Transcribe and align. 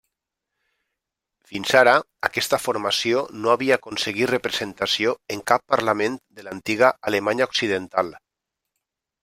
Fins 1.49 1.73
ara, 1.81 1.93
aquesta 2.29 2.59
formació 2.63 3.21
no 3.43 3.53
havia 3.55 3.77
aconseguit 3.77 4.31
representació 4.33 5.13
en 5.37 5.45
cap 5.53 5.67
parlament 5.75 6.19
de 6.41 6.49
l'antiga 6.49 6.93
Alemanya 7.13 7.51
Occidental. 7.53 8.15